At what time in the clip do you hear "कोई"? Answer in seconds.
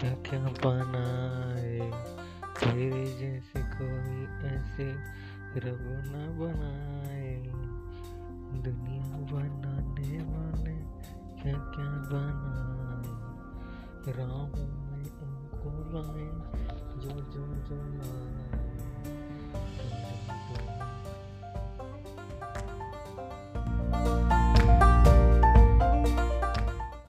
3.76-4.18